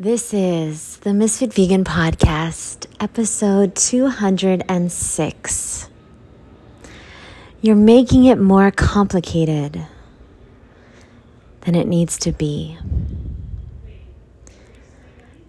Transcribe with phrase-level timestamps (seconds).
[0.00, 5.90] This is the Misfit Vegan Podcast, episode 206.
[7.60, 9.86] You're making it more complicated
[11.60, 12.78] than it needs to be.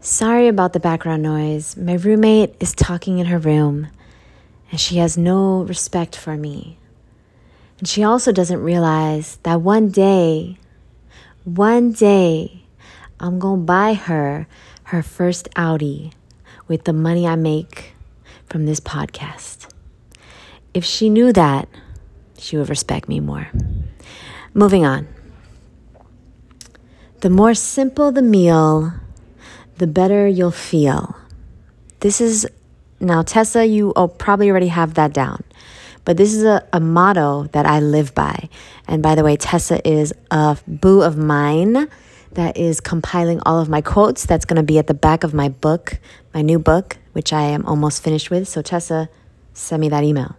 [0.02, 1.78] Sorry about the background noise.
[1.78, 3.88] My roommate is talking in her room,
[4.70, 6.78] and she has no respect for me.
[7.80, 10.58] And she also doesn't realize that one day,
[11.46, 12.61] one day,
[13.22, 14.48] I'm going to buy her
[14.86, 16.12] her first Audi
[16.68, 17.94] with the money I make
[18.48, 19.72] from this podcast.
[20.74, 21.70] If she knew that,
[22.38, 23.48] she would respect me more.
[24.54, 25.08] Moving on.
[27.20, 28.92] The more simple the meal,
[29.78, 31.16] the better you'll feel.
[32.00, 32.48] This is
[33.00, 35.44] now, Tessa, you probably already have that down.
[36.06, 38.50] But this is a, a motto that I live by.
[38.88, 41.88] And by the way, Tessa is a boo of mine
[42.34, 44.26] that is compiling all of my quotes.
[44.26, 46.00] That's going to be at the back of my book,
[46.34, 48.48] my new book, which I am almost finished with.
[48.48, 49.10] So, Tessa,
[49.54, 50.36] send me that email.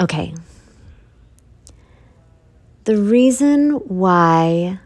[0.00, 0.34] Okay.
[2.84, 4.78] The reason why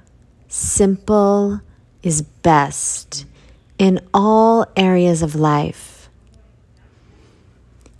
[0.48, 1.60] simple
[2.02, 3.26] is best
[3.78, 6.08] in all areas of life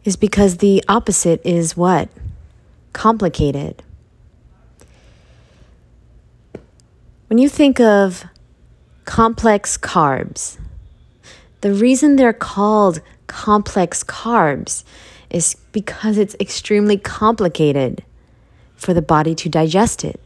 [0.05, 2.09] is because the opposite is what?
[2.92, 3.83] Complicated.
[7.29, 8.25] When you think of
[9.05, 10.59] complex carbs,
[11.61, 14.83] the reason they're called complex carbs
[15.29, 18.03] is because it's extremely complicated
[18.77, 20.19] for the body to digest it.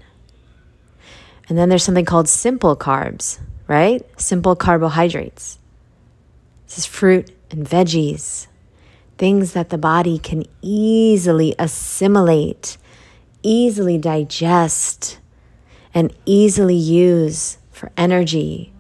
[1.48, 4.06] And then there's something called simple carbs, right?
[4.16, 5.58] Simple carbohydrates.
[6.66, 8.46] This is fruit and veggies,
[9.18, 12.76] things that the body can easily assimilate,
[13.42, 15.18] easily digest
[15.94, 18.72] and easily use for energy.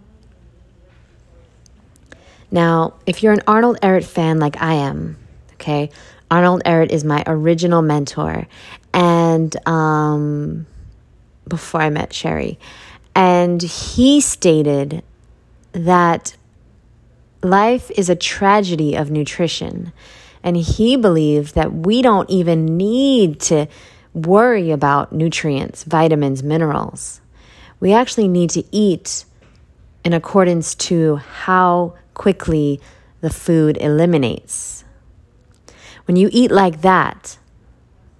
[2.50, 5.16] Now, if you're an Arnold Ehret fan like I am,
[5.54, 5.90] okay,
[6.30, 8.46] Arnold Ehret is my original mentor,
[8.92, 10.66] and um,
[11.48, 12.58] before I met Sherry,
[13.14, 15.02] and he stated
[15.72, 16.36] that
[17.42, 19.92] life is a tragedy of nutrition.
[20.44, 23.68] And he believed that we don't even need to
[24.14, 27.20] worry about nutrients, vitamins, minerals.
[27.80, 29.24] We actually need to eat
[30.04, 32.80] in accordance to how quickly
[33.20, 34.84] the food eliminates.
[36.06, 37.38] When you eat like that,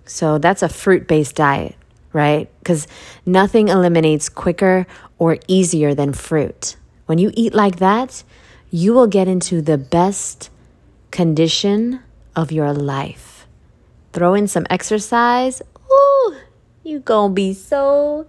[0.05, 1.75] so that's a fruit based diet,
[2.13, 2.51] right?
[2.59, 2.87] Because
[3.27, 4.87] nothing eliminates quicker
[5.19, 6.77] or easier than fruit.
[7.07, 8.23] When you eat like that,
[8.71, 10.51] you will get into the best
[11.11, 12.01] condition
[12.35, 13.47] of your life.
[14.13, 15.63] Throw in some exercise,
[16.85, 18.27] you gonna be so.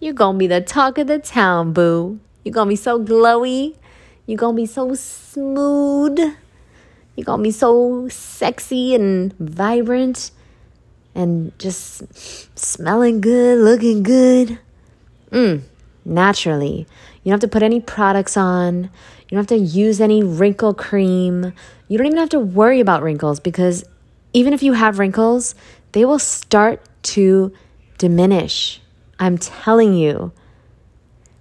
[0.00, 2.18] You gonna be the talk of the town, boo.
[2.44, 3.76] You gonna be so glowy.
[4.26, 6.18] You gonna be so smooth.
[7.14, 10.30] You gonna be so sexy and vibrant
[11.14, 12.02] and just
[12.58, 14.58] smelling good, looking good.
[15.30, 15.62] Mm,
[16.04, 16.86] naturally.
[17.22, 18.84] You don't have to put any products on.
[18.84, 21.52] You don't have to use any wrinkle cream.
[21.88, 23.84] You don't even have to worry about wrinkles because
[24.32, 25.54] even if you have wrinkles,
[25.92, 26.82] they will start
[27.14, 27.52] to
[27.98, 28.80] diminish.
[29.18, 30.32] I'm telling you.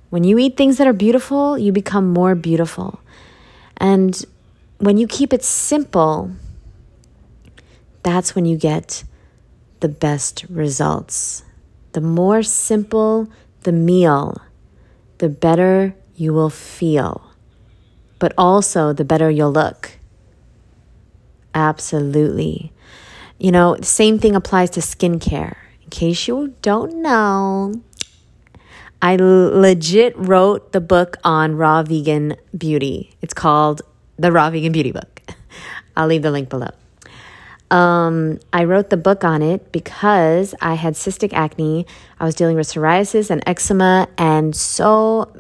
[0.10, 3.00] When you eat things that are beautiful, you become more beautiful.
[3.78, 4.24] And
[4.78, 6.32] when you keep it simple,
[8.04, 9.04] that's when you get
[9.80, 11.44] the best results.
[11.94, 13.30] The more simple
[13.64, 14.42] the meal,
[15.20, 17.32] the better you will feel,
[18.20, 19.92] but also the better you'll look.
[21.54, 22.72] Absolutely.
[23.42, 25.56] You know, the same thing applies to skincare.
[25.82, 27.74] In case you don't know,
[29.02, 33.16] I legit wrote the book on raw vegan beauty.
[33.20, 33.82] It's called
[34.20, 35.24] The Raw Vegan Beauty Book.
[35.98, 36.70] I'll leave the link below.
[37.72, 41.88] Um, I wrote the book on it because I had cystic acne.
[42.20, 45.34] I was dealing with psoriasis and eczema and so,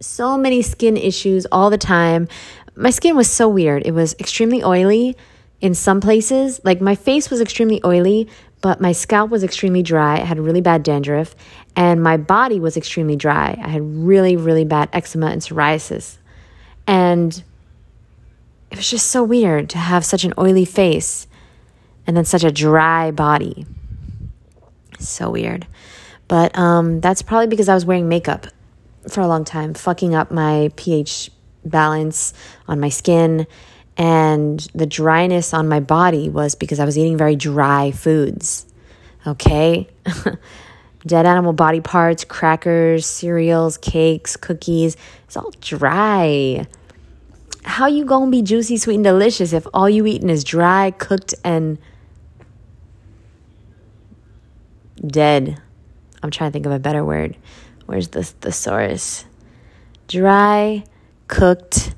[0.00, 2.26] so many skin issues all the time.
[2.74, 3.86] My skin was so weird.
[3.86, 5.16] It was extremely oily
[5.64, 6.60] in some places.
[6.62, 8.28] Like my face was extremely oily,
[8.60, 10.16] but my scalp was extremely dry.
[10.16, 11.34] I had really bad dandruff,
[11.74, 13.58] and my body was extremely dry.
[13.60, 16.18] I had really, really bad eczema and psoriasis.
[16.86, 17.42] And
[18.70, 21.26] it was just so weird to have such an oily face
[22.06, 23.64] and then such a dry body.
[24.98, 25.66] So weird.
[26.28, 28.48] But um, that's probably because I was wearing makeup
[29.08, 31.30] for a long time, fucking up my pH
[31.64, 32.34] balance
[32.68, 33.46] on my skin
[33.96, 38.66] and the dryness on my body was because I was eating very dry foods.
[39.26, 39.88] Okay?
[41.06, 44.96] dead animal body parts, crackers, cereals, cakes, cookies.
[45.24, 46.66] It's all dry.
[47.64, 51.34] How you gonna be juicy, sweet, and delicious if all you eating is dry, cooked,
[51.44, 51.78] and
[55.06, 55.60] dead?
[56.22, 57.36] I'm trying to think of a better word.
[57.86, 59.24] Where's the thesaurus?
[60.08, 60.84] Dry,
[61.28, 61.94] cooked.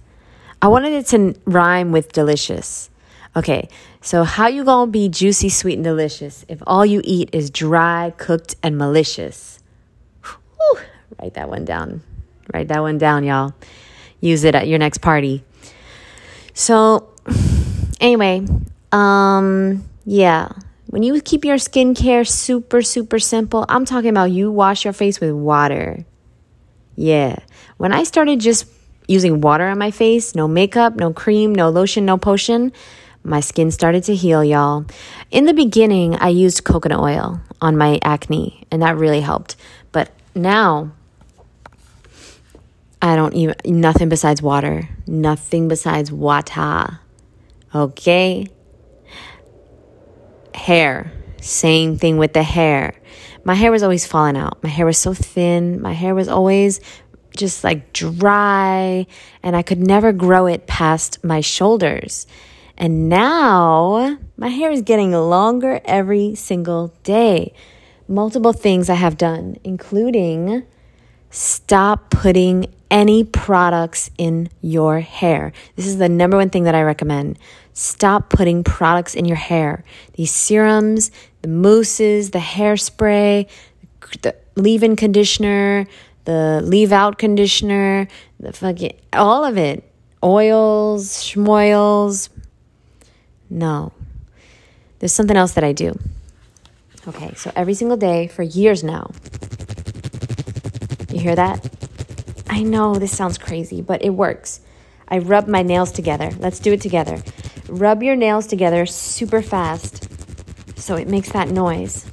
[0.67, 2.91] I wanted it to rhyme with delicious.
[3.37, 3.69] Okay,
[4.01, 8.13] so how you gonna be juicy, sweet, and delicious if all you eat is dry,
[8.17, 9.61] cooked, and malicious?
[10.25, 10.81] Whew,
[11.23, 12.03] write that one down.
[12.53, 13.55] Write that one down, y'all.
[14.21, 15.45] Use it at your next party.
[16.53, 17.15] So,
[18.01, 18.45] anyway,
[18.91, 20.49] um, yeah.
[20.87, 25.21] When you keep your skincare super, super simple, I'm talking about you wash your face
[25.21, 26.05] with water.
[26.97, 27.37] Yeah.
[27.77, 28.67] When I started just
[29.07, 32.73] using water on my face, no makeup, no cream, no lotion, no potion,
[33.27, 34.87] my skin started to heal, y'all.
[35.33, 39.57] In the beginning, I used coconut oil on my acne, and that really helped.
[39.91, 40.93] But now,
[43.03, 44.89] I don't even, nothing besides water.
[45.09, 47.01] Nothing besides water.
[47.75, 48.47] Okay?
[50.55, 51.13] Hair.
[51.41, 52.95] Same thing with the hair.
[53.43, 54.63] My hair was always falling out.
[54.63, 55.83] My hair was so thin.
[55.83, 56.81] My hair was always
[57.37, 59.07] just like dry,
[59.43, 62.27] and I could never grow it past my shoulders.
[62.77, 67.55] And now my hair is getting longer every single day.
[68.09, 70.65] Multiple things I have done, including
[71.31, 75.53] stop putting any products in your hair.
[75.75, 77.39] This is the number one thing that I recommend.
[77.73, 79.85] Stop putting products in your hair.
[80.15, 81.11] These serums,
[81.43, 83.49] the mousses, the hairspray,
[84.23, 85.87] the leave in conditioner,
[86.27, 88.07] the leave out conditioner,
[88.39, 89.83] the fucking all of it.
[90.23, 92.29] Oils, schmoils,
[93.49, 93.93] no.
[94.99, 95.99] There's something else that I do.
[97.09, 99.11] Okay, so every single day for years now.
[101.11, 101.69] You hear that?
[102.49, 104.61] I know this sounds crazy, but it works.
[105.09, 106.31] I rub my nails together.
[106.39, 107.23] Let's do it together.
[107.69, 110.09] Rub your nails together super fast
[110.79, 112.07] so it makes that noise.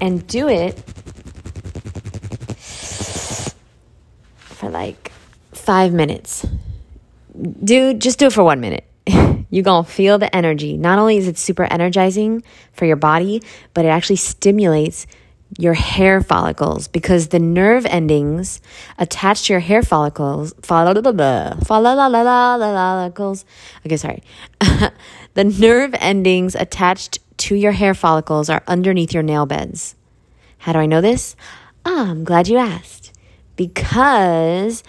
[0.00, 0.82] And do it
[4.78, 5.12] like
[5.52, 6.46] five minutes.
[7.64, 8.84] Dude, just do it for one minute.
[9.50, 10.76] You're to feel the energy.
[10.76, 12.42] Not only is it super energizing
[12.72, 13.42] for your body,
[13.74, 15.06] but it actually stimulates
[15.58, 18.60] your hair follicles because the nerve endings
[18.98, 20.98] attached to your hair follicles follicles
[23.86, 24.22] okay sorry
[25.34, 29.94] the nerve endings attached to your hair follicles are underneath your nail beds
[30.58, 31.34] how do i know this
[31.86, 32.97] oh, i'm glad you asked
[33.58, 34.82] because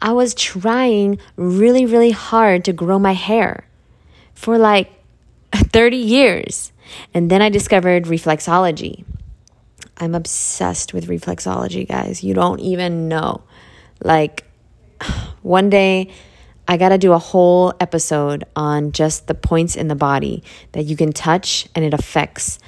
[0.00, 3.66] i was trying really really hard to grow my hair
[4.34, 4.90] for like
[5.54, 6.72] 30 years.
[7.14, 9.04] And then I discovered reflexology.
[9.96, 12.24] I'm obsessed with reflexology, guys.
[12.24, 13.42] You don't even know.
[14.02, 14.44] Like,
[15.42, 16.10] one day
[16.66, 20.42] I got to do a whole episode on just the points in the body
[20.72, 22.58] that you can touch and it affects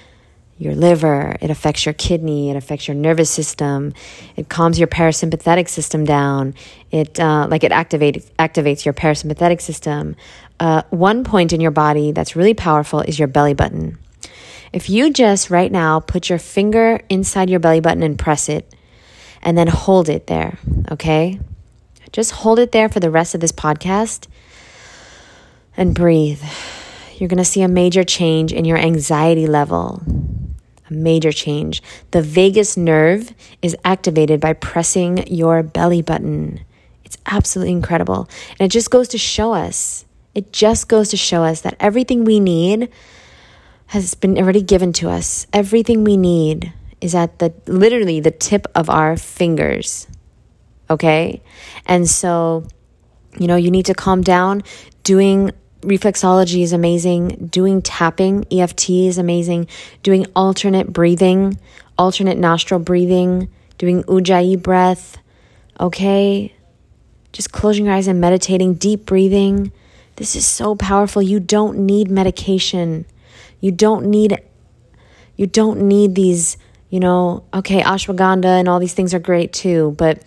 [0.63, 3.93] your liver, it affects your kidney, it affects your nervous system,
[4.37, 6.55] it calms your parasympathetic system down,
[6.91, 10.17] it uh, like it activates activates your parasympathetic system.
[10.61, 13.99] Uh, one point in your body that's really powerful is your belly button.
[14.73, 18.73] If you just right now put your finger inside your belly button and press it,
[19.43, 20.59] and then hold it there,
[20.91, 21.41] okay?
[22.13, 24.29] Just hold it there for the rest of this podcast
[25.77, 26.43] and breathe.
[27.17, 30.03] You're gonna see a major change in your anxiety level
[30.93, 31.83] major change.
[32.11, 36.61] The vagus nerve is activated by pressing your belly button.
[37.05, 38.29] It's absolutely incredible.
[38.59, 42.25] And it just goes to show us, it just goes to show us that everything
[42.25, 42.91] we need
[43.89, 45.47] has been already given to us.
[45.53, 46.73] Everything we need
[47.03, 50.07] is at the literally the tip of our fingers.
[50.89, 51.43] Okay?
[51.85, 52.67] And so,
[53.39, 54.63] you know, you need to calm down.
[55.03, 55.51] Doing
[55.83, 57.49] reflexology is amazing.
[57.51, 59.69] Doing tapping, EFT is amazing.
[60.03, 61.59] Doing alternate breathing,
[61.99, 65.19] alternate nostril breathing, doing ujjayi breath.
[65.79, 66.55] Okay?
[67.33, 69.73] Just closing your eyes and meditating, deep breathing.
[70.17, 71.23] This is so powerful.
[71.23, 73.07] You don't need medication.
[73.61, 74.41] You don't need
[75.37, 76.59] you don't need these,
[76.91, 80.23] you know, okay, ashwagandha and all these things are great too, but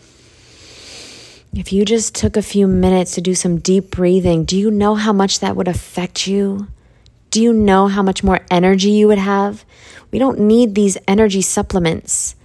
[1.55, 4.95] if you just took a few minutes to do some deep breathing, do you know
[4.95, 6.67] how much that would affect you?
[7.31, 9.63] Do you know how much more energy you would have?
[10.11, 12.35] We don't need these energy supplements.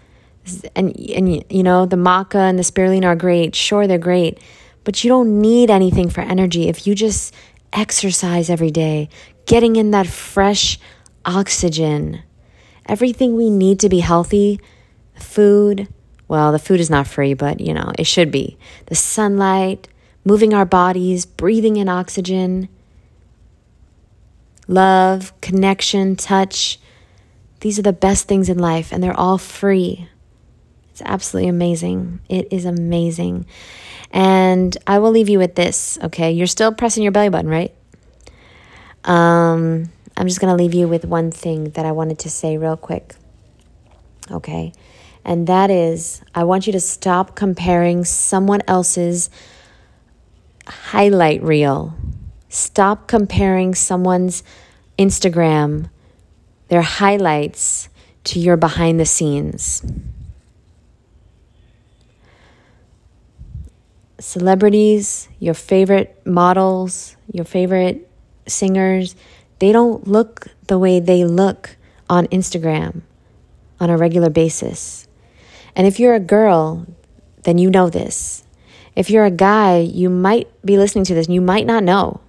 [0.77, 3.57] And, and you know, the maca and the spirulina are great.
[3.57, 4.39] Sure, they're great.
[4.85, 7.35] But you don't need anything for energy if you just
[7.73, 9.09] exercise every day,
[9.47, 10.79] getting in that fresh
[11.25, 12.23] oxygen.
[12.87, 14.61] Everything we need to be healthy
[15.15, 15.89] food.
[16.31, 18.57] Well, the food is not free, but you know, it should be.
[18.87, 19.89] The sunlight,
[20.25, 22.69] moving our bodies, breathing in oxygen,
[24.69, 26.79] love, connection, touch.
[27.63, 30.09] These are the best things in life, and they're all free.
[30.93, 32.21] It's absolutely amazing.
[32.29, 33.45] It is amazing.
[34.13, 36.31] And I will leave you with this, okay?
[36.31, 37.75] You're still pressing your belly button, right?
[39.03, 42.57] Um, I'm just going to leave you with one thing that I wanted to say
[42.57, 43.17] real quick.
[44.31, 44.73] Okay?
[45.25, 49.31] And that is I want you to stop comparing someone else's
[50.67, 51.95] highlight reel.
[52.49, 54.43] Stop comparing someone's
[54.99, 55.89] Instagram,
[56.69, 57.89] their highlights,
[58.25, 59.83] to your behind the scenes.
[64.19, 68.11] Celebrities, your favorite models, your favorite
[68.47, 69.17] singers,
[69.59, 71.77] they don't look the way they look
[72.09, 73.03] on Instagram
[73.79, 75.09] on a regular basis.
[75.77, 76.87] And if you're a girl,
[77.45, 78.45] then you know this.
[78.97, 82.21] If you're a guy, you might be listening to this and you might not know.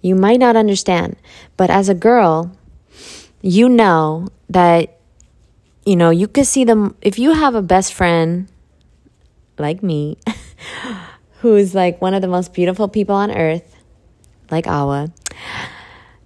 [0.00, 1.16] You might not understand.
[1.56, 2.52] But as a girl,
[3.42, 4.98] you know that,
[5.84, 6.96] you know, you could see them.
[7.02, 8.48] If you have a best friend
[9.58, 10.18] like me,
[11.40, 13.76] who's like one of the most beautiful people on earth,
[14.50, 15.12] like Awa,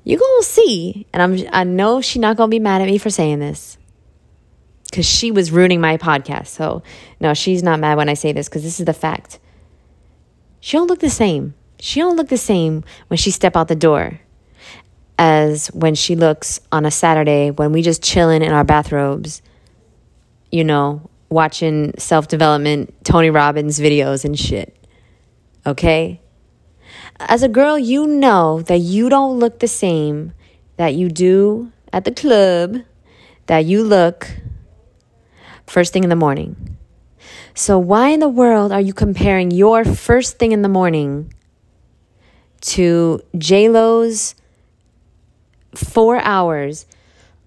[0.04, 3.10] you gonna see, and I'm I know she not gonna be mad at me for
[3.10, 3.78] saying this.
[4.92, 6.48] Cause she was ruining my podcast.
[6.48, 6.82] So
[7.18, 9.38] no, she's not mad when I say this because this is the fact.
[10.60, 11.54] She don't look the same.
[11.80, 14.20] She don't look the same when she step out the door
[15.18, 19.42] as when she looks on a Saturday when we just chilling in our bathrobes,
[20.50, 24.76] you know, watching self-development Tony Robbins videos and shit.
[25.64, 26.20] Okay?
[27.18, 30.32] As a girl, you know that you don't look the same
[30.76, 32.78] that you do at the club,
[33.46, 34.28] that you look
[35.72, 36.76] first thing in the morning.
[37.54, 41.32] So, why in the world are you comparing your first thing in the morning
[42.72, 44.34] to JLo's
[45.74, 46.84] four hours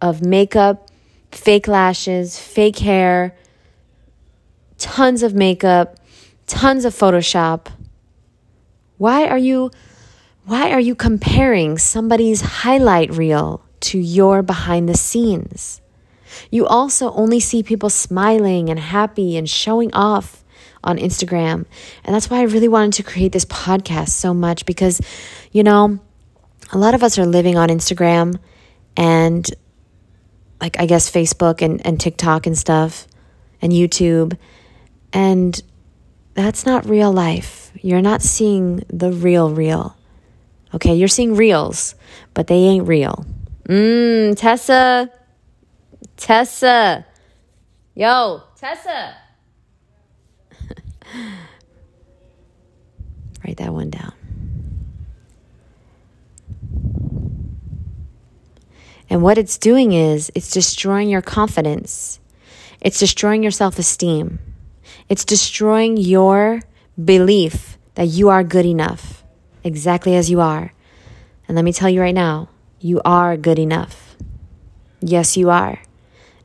[0.02, 0.90] of makeup,
[1.32, 3.36] fake lashes, fake hair,
[4.80, 6.00] tons of makeup,
[6.48, 7.68] tons of Photoshop?
[8.98, 9.70] Why are you
[10.46, 15.82] why are you comparing somebody's highlight reel to your behind the scenes?
[16.52, 20.44] You also only see people smiling and happy and showing off
[20.84, 21.66] on Instagram.
[22.04, 25.02] And that's why I really wanted to create this podcast so much because,
[25.52, 26.00] you know,
[26.72, 28.40] a lot of us are living on Instagram
[28.96, 29.50] and
[30.62, 33.08] like I guess Facebook and, and TikTok and stuff
[33.62, 34.38] and YouTube.
[35.12, 35.62] And
[36.34, 37.72] that's not real life.
[37.82, 39.98] You're not seeing the real, real.
[40.74, 41.96] Okay, you're seeing reels,
[42.34, 43.26] but they ain't real.
[43.68, 45.10] Mmm, Tessa.
[46.18, 47.06] Tessa.
[47.94, 49.16] Yo, Tessa.
[53.46, 54.14] Write that one down.
[59.10, 62.20] And what it's doing is it's destroying your confidence.
[62.82, 64.40] It's destroying your self esteem.
[65.10, 66.62] It's destroying your
[67.04, 69.24] belief that you are good enough,
[69.64, 70.74] exactly as you are.
[71.48, 74.16] And let me tell you right now, you are good enough.
[75.02, 75.80] Yes, you are.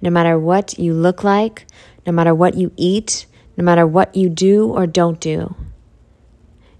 [0.00, 1.66] No matter what you look like,
[2.06, 3.26] no matter what you eat,
[3.56, 5.54] no matter what you do or don't do.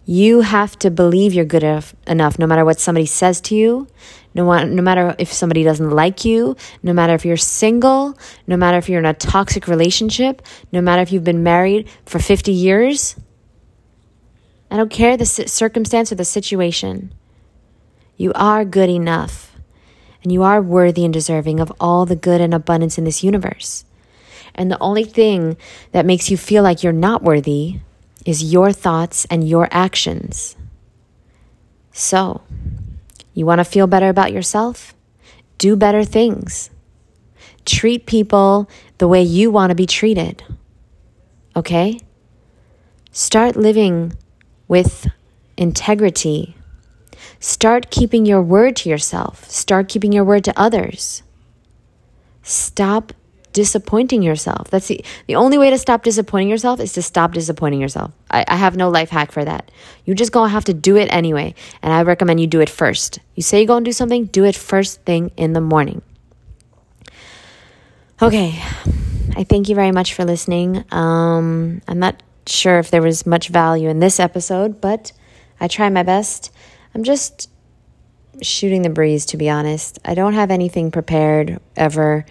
[0.07, 3.87] You have to believe you're good enough no matter what somebody says to you,
[4.35, 8.79] no, no matter if somebody doesn't like you, no matter if you're single, no matter
[8.79, 13.17] if you're in a toxic relationship, no matter if you've been married for 50 years.
[14.71, 17.13] I don't care the circumstance or the situation.
[18.17, 19.50] You are good enough,
[20.23, 23.85] and you are worthy and deserving of all the good and abundance in this universe.
[24.55, 25.57] And the only thing
[25.93, 27.81] that makes you feel like you're not worthy
[28.27, 30.57] is your thoughts and your actions.
[31.93, 32.43] So,
[33.35, 34.95] you want to feel better about yourself?
[35.59, 36.71] Do better things.
[37.65, 40.43] Treat people the way you want to be treated.
[41.55, 42.01] Okay?
[43.13, 44.13] Start living
[44.69, 45.09] with
[45.57, 46.57] integrity.
[47.39, 49.49] Start keeping your word to yourself.
[49.49, 51.23] Start keeping your word to others.
[52.43, 53.13] Stop
[53.53, 54.71] disappointing yourself.
[54.71, 58.13] That's the, the only way to stop disappointing yourself is to stop disappointing yourself.
[58.31, 59.71] I, I have no life hack for that.
[60.05, 61.55] You just gonna have to do it anyway.
[61.83, 63.19] And I recommend you do it first.
[63.35, 66.03] You say you're gonna do something, do it first thing in the morning.
[68.23, 68.63] Okay.
[69.37, 70.85] I thank you very much for listening.
[70.93, 75.13] Um, I'm not sure if there was much value in this episode, but
[75.61, 76.53] I try my best.
[76.95, 77.51] I'm just
[78.43, 79.99] shooting the breeze, to be honest.
[80.05, 82.25] I don't have anything prepared ever.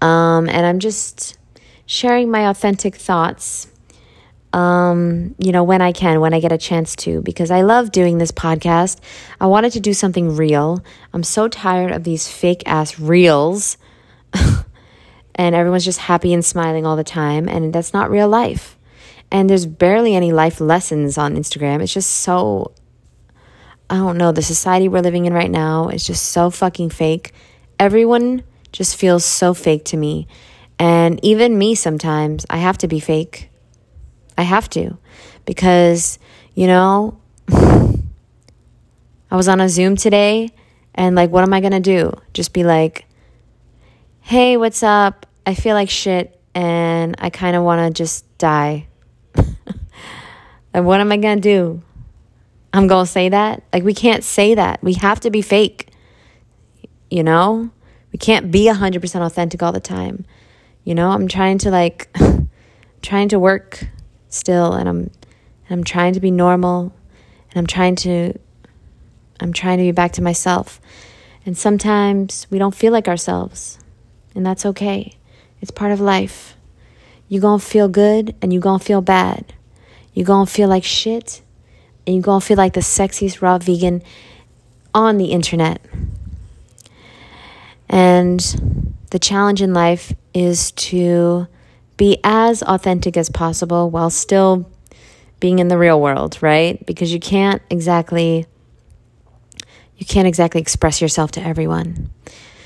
[0.00, 1.38] Um, and I'm just
[1.86, 3.66] sharing my authentic thoughts
[4.52, 7.92] um, you know, when I can, when I get a chance to, because I love
[7.92, 8.98] doing this podcast.
[9.40, 10.82] I wanted to do something real.
[11.12, 13.76] I'm so tired of these fake ass reels.
[15.34, 17.48] and everyone's just happy and smiling all the time.
[17.48, 18.76] And that's not real life.
[19.30, 21.80] And there's barely any life lessons on Instagram.
[21.80, 22.72] It's just so,
[23.90, 27.32] I don't know, the society we're living in right now is just so fucking fake.
[27.78, 30.28] Everyone just feels so fake to me.
[30.78, 33.50] And even me sometimes, I have to be fake
[34.40, 34.96] I have to
[35.44, 36.18] because,
[36.54, 37.20] you know,
[37.52, 40.48] I was on a Zoom today
[40.94, 42.14] and like, what am I going to do?
[42.32, 43.04] Just be like,
[44.20, 45.26] hey, what's up?
[45.44, 48.86] I feel like shit and I kind of want to just die.
[50.72, 51.82] and what am I going to do?
[52.72, 53.62] I'm going to say that?
[53.72, 54.82] Like, we can't say that.
[54.82, 55.88] We have to be fake.
[57.10, 57.70] You know?
[58.12, 60.24] We can't be 100% authentic all the time.
[60.84, 62.14] You know, I'm trying to like,
[63.02, 63.86] trying to work
[64.28, 65.10] still and I'm
[65.68, 66.92] and I'm trying to be normal
[67.50, 68.34] and I'm trying to
[69.40, 70.80] I'm trying to be back to myself.
[71.46, 73.78] And sometimes we don't feel like ourselves.
[74.34, 75.16] And that's okay.
[75.60, 76.56] It's part of life.
[77.28, 79.54] You're going to feel good and you're going to feel bad.
[80.12, 81.40] You're going to feel like shit
[82.06, 84.02] and you're going to feel like the sexiest raw vegan
[84.94, 85.80] on the internet.
[87.88, 88.40] And
[89.10, 91.48] the challenge in life is to
[91.96, 94.70] be as authentic as possible while still
[95.40, 96.84] being in the real world, right?
[96.86, 98.46] Because you can't exactly
[99.96, 102.10] you can't exactly express yourself to everyone.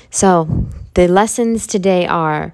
[0.09, 2.53] So, the lessons today are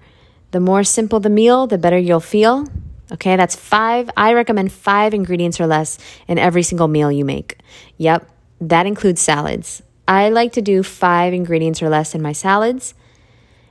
[0.49, 2.65] the more simple the meal, the better you'll feel.
[3.13, 4.09] Okay, that's five.
[4.15, 7.57] I recommend five ingredients or less in every single meal you make.
[7.97, 8.29] Yep,
[8.61, 9.81] that includes salads.
[10.07, 12.93] I like to do five ingredients or less in my salads.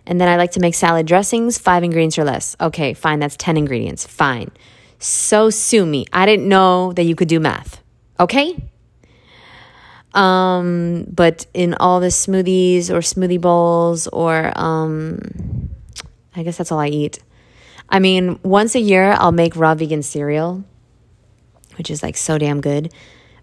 [0.06, 2.56] And then I like to make salad dressings, five ingredients or less.
[2.60, 4.06] Okay, fine, that's 10 ingredients.
[4.06, 4.50] Fine.
[4.98, 6.06] So sue me.
[6.12, 7.82] I didn't know that you could do math.
[8.18, 8.56] Okay?
[10.12, 15.70] Um, but in all the smoothies or smoothie bowls or um
[16.34, 17.18] I guess that's all I eat.
[17.90, 20.64] I mean, once a year I'll make raw vegan cereal,
[21.76, 22.92] which is like so damn good.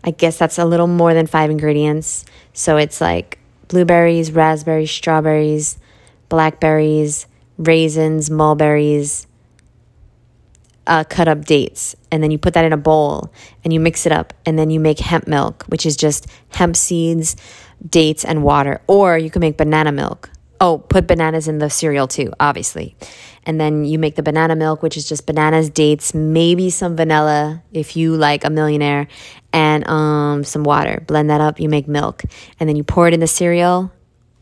[0.04, 2.24] I guess that's a little more than 5 ingredients.
[2.54, 5.78] So it's like blueberries, raspberries, strawberries,
[6.30, 9.28] blackberries, raisins, mulberries,
[10.86, 11.96] uh, cut up dates.
[12.12, 13.34] And then you put that in a bowl
[13.64, 14.34] and you mix it up.
[14.46, 17.36] And then you make hemp milk, which is just hemp seeds,
[17.88, 18.82] dates, and water.
[18.88, 20.30] Or you can make banana milk.
[20.60, 22.96] Oh, put bananas in the cereal too, obviously.
[23.44, 27.64] And then you make the banana milk, which is just bananas, dates, maybe some vanilla
[27.72, 29.08] if you like a millionaire,
[29.54, 31.04] and um, some water.
[31.08, 32.24] Blend that up, you make milk.
[32.60, 33.92] And then you pour it in the cereal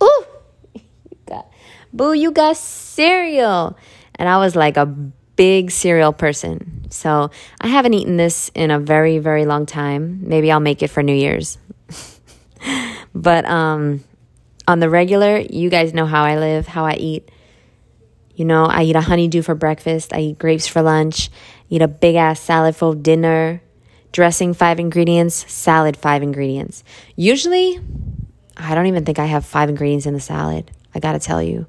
[0.01, 0.25] Ooh!
[0.73, 0.81] You
[1.25, 1.51] got,
[1.93, 3.77] Boo, you got cereal.
[4.15, 6.89] And I was like a big cereal person.
[6.89, 10.27] So I haven't eaten this in a very, very long time.
[10.27, 11.57] Maybe I'll make it for New Year's.
[13.15, 14.03] but um,
[14.67, 17.29] on the regular, you guys know how I live, how I eat.
[18.35, 21.29] You know, I eat a honeydew for breakfast, I eat grapes for lunch,
[21.69, 23.61] eat a big ass salad for dinner,
[24.11, 26.83] dressing five ingredients, salad five ingredients.
[27.15, 27.79] Usually,
[28.57, 30.71] I don't even think I have five ingredients in the salad.
[30.93, 31.67] I gotta tell you.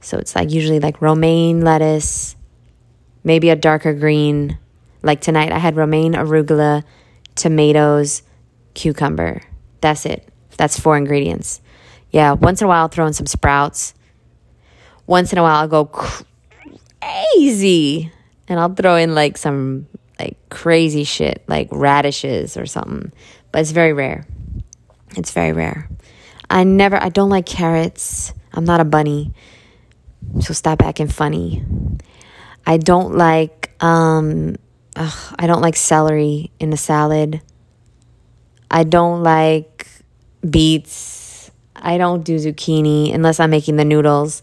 [0.00, 2.36] So it's like usually like romaine lettuce,
[3.24, 4.58] maybe a darker green.
[5.02, 6.84] Like tonight, I had romaine, arugula,
[7.34, 8.22] tomatoes,
[8.74, 9.42] cucumber.
[9.80, 10.28] That's it.
[10.56, 11.61] That's four ingredients.
[12.12, 13.94] Yeah, once in a while, I'll throw in some sprouts.
[15.06, 15.86] Once in a while, I'll go
[17.00, 18.12] crazy
[18.46, 19.86] and I'll throw in like some
[20.20, 23.12] like crazy shit, like radishes or something.
[23.50, 24.26] But it's very rare.
[25.16, 25.88] It's very rare.
[26.48, 28.32] I never, I don't like carrots.
[28.52, 29.32] I'm not a bunny.
[30.40, 31.64] So stop acting funny.
[32.66, 34.56] I don't like um
[34.96, 37.40] ugh, I don't like celery in a salad.
[38.70, 39.88] I don't like
[40.48, 41.21] beets.
[41.82, 44.42] I don't do zucchini unless I'm making the noodles.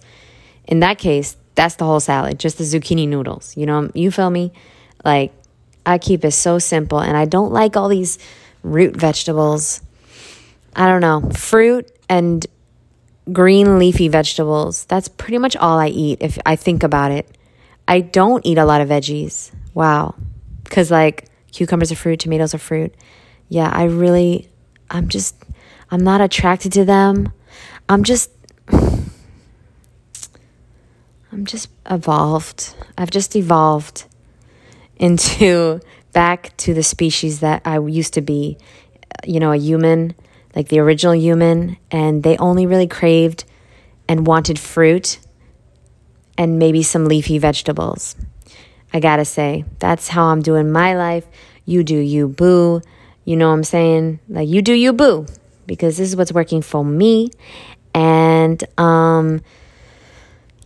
[0.68, 3.56] In that case, that's the whole salad, just the zucchini noodles.
[3.58, 4.52] You know, you feel me?
[5.04, 5.34] Like
[5.86, 8.20] I keep it so simple and I don't like all these
[8.62, 9.82] root vegetables.
[10.76, 11.32] I don't know.
[11.32, 12.46] Fruit and
[13.32, 14.86] green leafy vegetables.
[14.86, 17.28] That's pretty much all I eat if I think about it.
[17.88, 19.52] I don't eat a lot of veggies.
[19.74, 20.16] Wow.
[20.66, 22.94] Cuz like cucumbers are fruit, tomatoes are fruit.
[23.48, 24.50] Yeah, I really
[24.92, 25.36] I'm just
[25.92, 27.32] I'm not attracted to them.
[27.88, 28.32] I'm just
[31.32, 32.76] I'm just evolved.
[32.98, 34.06] I've just evolved
[34.98, 35.80] into
[36.12, 38.58] back to the species that I used to be,
[39.26, 40.16] you know, a human
[40.56, 43.46] like the original human, and they only really craved
[44.08, 45.20] and wanted fruit
[46.38, 48.16] and maybe some leafy vegetables.
[48.92, 51.26] I gotta say, that's how I'm doing my life.
[51.66, 52.82] You do you, boo.
[53.26, 54.20] You know what I'm saying?
[54.28, 55.28] Like, you do you, boo.
[55.70, 57.30] Because this is what's working for me.
[57.94, 59.42] And, um,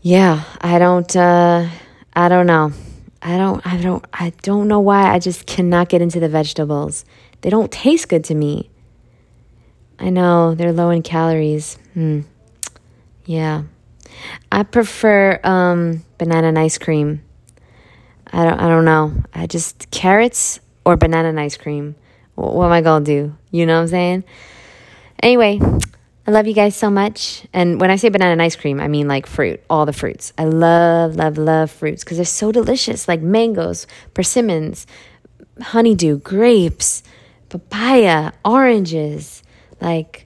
[0.01, 1.67] yeah, I don't, uh,
[2.13, 2.71] I don't know.
[3.21, 7.03] I don't, I don't, I don't know why I just cannot get into the vegetables.
[7.41, 8.69] They don't taste good to me.
[9.99, 11.77] I know they're low in calories.
[11.93, 12.21] Hmm.
[13.25, 13.63] Yeah.
[14.51, 17.23] I prefer um, banana and ice cream.
[18.31, 19.13] I don't I don't know.
[19.33, 21.95] I just carrots or banana and ice cream.
[22.35, 23.35] What am I gonna do?
[23.51, 24.23] You know what I'm saying?
[25.23, 25.57] Anyway,
[26.27, 27.47] I love you guys so much.
[27.53, 30.33] And when I say banana and ice cream, I mean like fruit, all the fruits.
[30.37, 33.07] I love, love, love fruits because they're so delicious.
[33.07, 34.85] Like mangoes, persimmons,
[35.61, 37.03] honeydew, grapes,
[37.47, 39.43] papaya, oranges,
[39.79, 40.25] like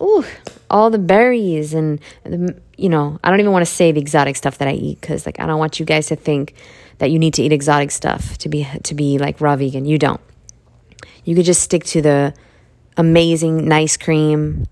[0.00, 0.24] ooh,
[0.70, 4.36] all the berries and the, you know, I don't even want to say the exotic
[4.36, 6.54] stuff that I eat because like I don't want you guys to think
[6.98, 9.84] that you need to eat exotic stuff to be to be like raw vegan.
[9.84, 10.20] You don't.
[11.24, 12.34] You could just stick to the
[12.96, 14.66] amazing nice cream,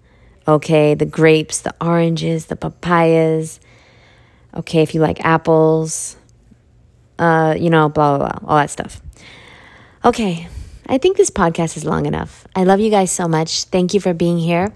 [0.46, 3.60] okay, the grapes, the oranges, the papayas.
[4.54, 6.16] Okay, if you like apples,
[7.18, 9.00] uh, you know, blah blah blah, all that stuff.
[10.04, 10.48] Okay,
[10.87, 12.46] I think this podcast is long enough.
[12.54, 13.64] I love you guys so much.
[13.64, 14.72] Thank you for being here.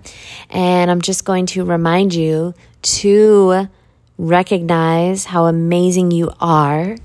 [0.49, 3.69] And I'm just going to remind you to
[4.17, 6.97] recognize how amazing you are.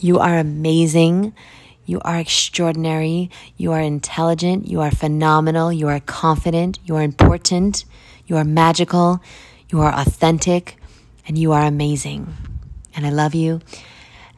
[0.00, 1.34] You are amazing.
[1.84, 3.30] You are extraordinary.
[3.56, 4.68] You are intelligent.
[4.68, 5.72] You are phenomenal.
[5.72, 6.78] You are confident.
[6.84, 7.84] You are important.
[8.26, 9.20] You are magical.
[9.68, 10.76] You are authentic.
[11.26, 12.34] And you are amazing.
[12.94, 13.60] And I love you.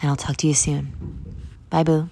[0.01, 0.93] And I'll talk to you soon.
[1.71, 2.09] Bye, boo.